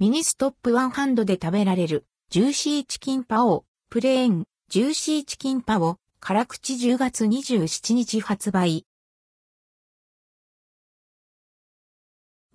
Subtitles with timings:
[0.00, 8.86] ミニストップワンハンドで食べられる、ジューシーチキンパオ、プレーン、ジューシーチキンパオ、辛口10月27日発売。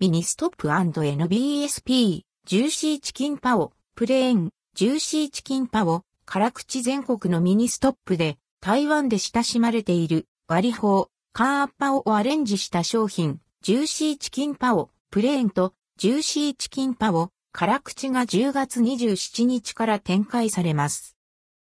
[0.00, 21.16] ミニストップ &NBSP、ジューシーチキンパオ、プレーン、ジューシーチキンパオ、辛口全国のミニストップで、台湾で親しまれている割包、カーアッパオをアレンジした商品、ジューシーチキンパオ、プレーンと、ジューシーチキンパオ、辛口が10月27日から展開されます。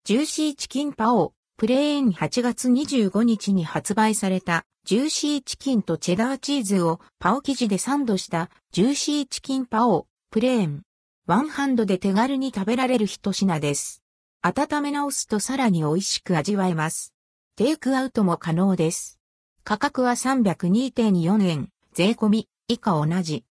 [0.04, 10.82] ジューシーチキンパオ、プレーン8月25日に発売された、ジューシーチキンとチェダーチーズをパオ生地でサンドした、ジューシーチキンパオ、プレーン。
[11.26, 14.02] ワンハンドで手軽に食べられる一品です。
[14.40, 17.12] 温め直すとさらに美味しく味わえます。
[17.54, 19.20] テイクアウトも可能です。
[19.62, 23.44] 価格は302.4円、税込み、以下同じ。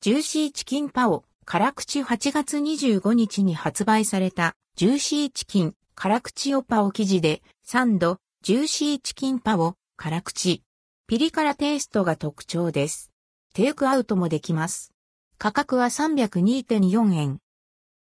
[0.00, 10.62] ジューシーチキンパオ、辛口8月25日に発売されたジューシーチキン辛口をパオ生地でサンドジューシーチキンパオ辛口。
[11.08, 13.10] ピリ辛テイストが特徴です。
[13.54, 14.92] テイクアウトもできます。
[15.36, 17.38] 価格は302.4円。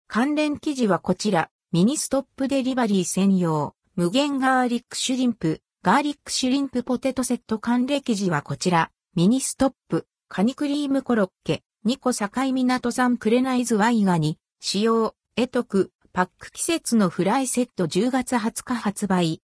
[0.07, 1.49] 関連記事はこちら。
[1.73, 3.75] ミニストップデリバリー専用。
[3.97, 5.63] 無限ガーリックシュリンプ。
[5.83, 7.59] ガーリックシュリンプポテトセット。
[7.59, 8.91] 関連記事はこちら。
[9.17, 10.07] ミニストップ。
[10.29, 11.63] カニクリームコロッケ。
[11.83, 17.87] ニコ境港産クレナイズワイガニ、使用、得得、パック季節のフライセット。
[17.87, 19.39] 10月20日発売。